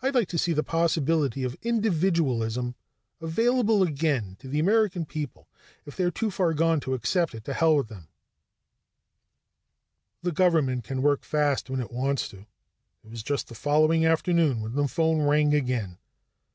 "I'd 0.00 0.14
like 0.14 0.28
to 0.28 0.38
see 0.38 0.54
the 0.54 0.62
possibility 0.62 1.44
of 1.44 1.58
individualism 1.60 2.74
available 3.20 3.82
again 3.82 4.34
to 4.40 4.48
the 4.48 4.58
American 4.58 5.04
people. 5.04 5.46
If 5.84 5.94
they're 5.94 6.10
too 6.10 6.30
far 6.30 6.54
gone 6.54 6.80
to 6.80 6.94
accept 6.94 7.34
it, 7.34 7.44
to 7.44 7.52
hell 7.52 7.76
with 7.76 7.88
them." 7.88 8.08
The 10.22 10.32
government 10.32 10.84
can 10.84 11.02
work 11.02 11.22
fast 11.22 11.68
when 11.68 11.80
it 11.80 11.92
wants 11.92 12.28
to. 12.30 12.46
It 13.04 13.10
was 13.10 13.22
just 13.22 13.48
the 13.48 13.54
following 13.54 14.06
afternoon 14.06 14.62
when 14.62 14.72
the 14.74 14.88
phone 14.88 15.20
rang 15.20 15.52
again. 15.52 15.98